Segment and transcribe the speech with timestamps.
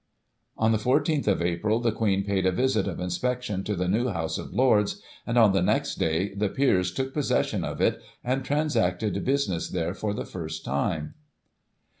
[0.57, 4.07] On the 14th of April the Queen paid a visit of inspection to the New
[4.07, 8.43] House of Lords, and, on the next day, the Peers took possession of it, and
[8.43, 11.13] transacted business there for the first time.